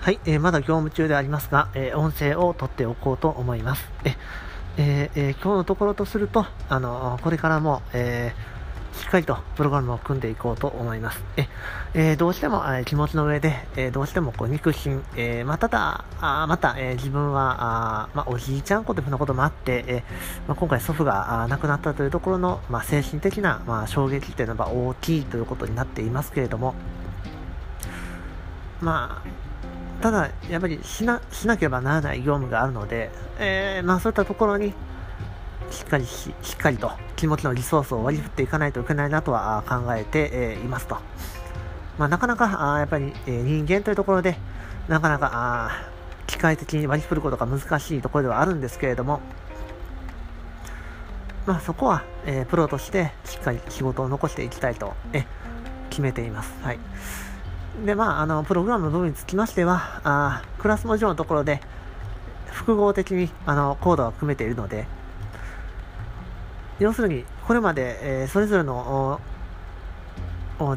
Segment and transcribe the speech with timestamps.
[0.00, 3.90] はい、えー、まだ業務中でありますが、えー、音声を取っておこうと思います。
[4.04, 4.16] え
[4.78, 8.32] えー、え今日のところとすると、あのこれからも、え
[8.94, 11.20] しっかりとプログラムを組んでいこうと思います。
[11.36, 11.48] え
[11.94, 17.56] えどうしても、え気持ちの上で、えどうしてもこう肉親、えまあ、ただ、あまた、え自分は、
[18.04, 20.04] あまあ、おじいちゃん子というふうなこともあって、え
[20.46, 26.76] まあ、今回祖父が亡くなったというところの、ま精神的な、ま衝撃というのが大きいということになっていますけれども、
[28.80, 29.48] まあ、
[30.00, 34.72] ただ、やっぱりしなしなければならない業務があるので、えー、まあ、そういったところに
[35.70, 40.98] しっかりししっかりと気持ちのリソースを割り振っていかないといけないなとは考えて、えー、いますと。
[41.98, 44.36] まあ、なかなかあやっぱり、えー、人間というところで、
[44.86, 45.90] なかなかあ
[46.26, 49.20] 機械的に割り振ることが難しいところではあるんですけれども、
[51.44, 55.26] まあ、そこは、えー、プロとしてしっかり仕事を残していきたいと、え
[55.90, 56.52] 決めています。
[56.62, 56.78] はい。
[57.84, 61.60] で、まあ、あの、プログラムの部分につきましては、あクラス文字のところで、
[62.50, 64.86] 複合的に、あの、コードを組めているので、
[66.78, 69.20] 要するに、これまで、えー、それぞれの、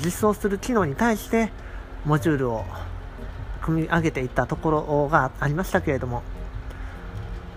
[0.03, 1.51] 実装する機能に対して、
[2.05, 2.65] モジュールを
[3.61, 6.23] 組み上げていったところがありましたけれども、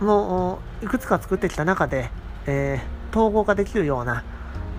[0.00, 2.10] もう、いくつか作ってきた中で、
[2.47, 4.24] えー、統合ができるような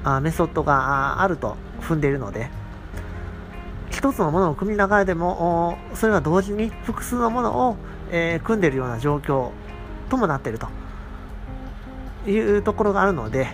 [0.04, 2.50] あメソッドがあると踏んでいるので、
[3.96, 7.78] 一つのものを組みながらでも、それは同時に複数のものを、
[8.12, 9.52] えー、組んでいるような状況
[10.10, 10.68] ともなっていると
[12.30, 13.48] いうところがあるので、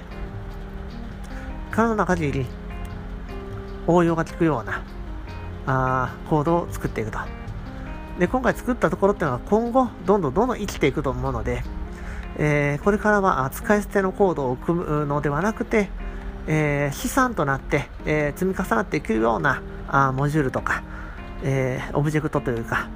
[1.70, 2.46] 可能な限り
[3.86, 4.82] 応用が効くような
[5.68, 7.20] あコードを作っていくと。
[8.18, 11.62] で、今回作ったところっていうのは今後どんどんどんどん生きていくと思うので、
[12.38, 15.90] えー、これからは使い捨てのコードを組むのではなくて、
[16.48, 19.62] えー、資産となって、えー、積み重なっていくような
[19.94, 20.84] あモジュールとか、
[21.44, 22.88] えー、オブジェクトというか、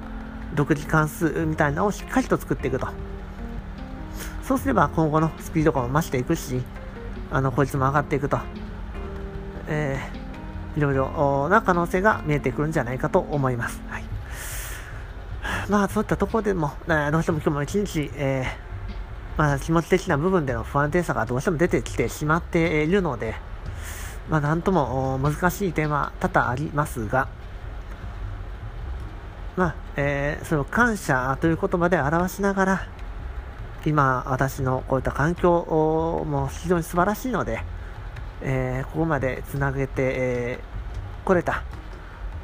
[0.54, 2.88] 独自関数みたいなのをしっかりと作っていくと。
[4.42, 6.62] そうすれば今後のスピード感も増していくし、
[7.30, 8.38] あの、効率も上がっていくと。
[9.68, 13.82] えー、いろいろな可能性が見えてくるんじゃないかと思います。
[13.88, 14.04] はい。
[15.68, 23.34] まあ、そういったところでも、どうしても今日も一日、えー、まあ、気持ち的な部分での不安定さがどうしても出てきてしまっているので、
[24.28, 27.28] まあ、なんとも難しい点は多々ありますが、
[29.56, 32.88] まあ、えー、その感謝という言葉で表しながら、
[33.84, 37.60] 今、私のこういった環境も非常に素晴らしいので、
[38.42, 41.62] えー、ここまでつなげて、えー、これた、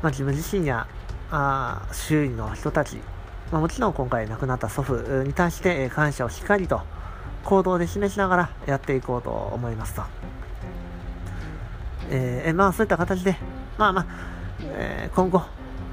[0.02, 0.86] まあ、自分自身や
[1.30, 2.96] あ周囲の人たち、
[3.50, 6.82] まあ、もちろん今回亡くなった祖父に対して感謝をしっかりと
[7.44, 10.31] 行動で示しながらやっていこうと思いますと。
[12.12, 13.36] えー、まあそういった形で、
[13.78, 14.06] まあまあ、
[14.60, 15.42] えー、今後、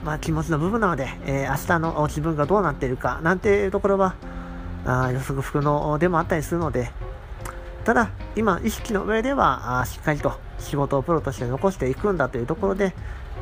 [0.04, 4.16] まあ気持ちの部分なので、えー、明日の自分がどうなっているか、なんていうところは、
[4.86, 6.92] あ予測不能でもあったりするので、
[7.86, 12.94] ただ、今、意識の上では、あしっかりと仕事をプロとして残していくんだというところで、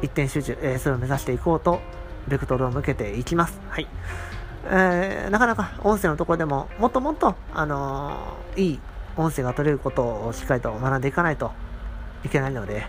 [0.04, 1.82] 一点集中、えー、それを目指していこうと、
[2.28, 3.59] ベクトルを向けていきます。
[3.70, 3.88] はい。
[4.66, 8.80] えー、なかなか音声のところでも、もっともっと、あのー、いい
[9.16, 11.52] 音声が取れることをしっかりと学んでいかないと
[12.23, 12.85] いけないので、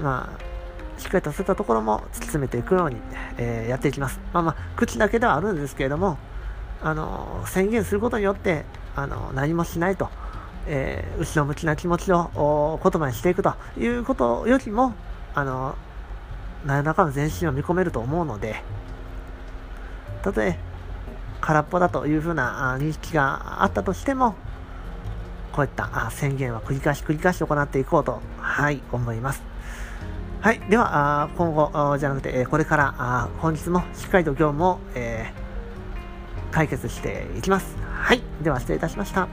[0.00, 2.96] まあ、しっかりとそういったところも突き詰めていくように、
[3.38, 4.20] えー、やっていきます。
[4.32, 6.18] まあまあ、口だけではあるんですけれども、
[6.82, 8.64] あの、宣言することによって、
[8.94, 10.08] あの、何もしないと、
[10.66, 14.94] えー、後ろ向きな気持ちを言葉にしていくということよりも、
[15.34, 15.76] あの、
[16.66, 18.62] 何らかの前進を見込めると思うので、
[20.22, 20.58] たとえ
[21.40, 24.36] 空っぽだというふうな認識があったとしても、
[25.52, 29.42] こういった宣言は繰り返し繰り返し行っていこうと、はい、思います。
[30.40, 30.60] はい。
[30.68, 35.32] では、今後じゃなくて、これから本日もしっかりと業務を、え、
[36.50, 37.76] 解決していきます。
[37.94, 38.22] はい。
[38.42, 39.28] では、失礼いたしました。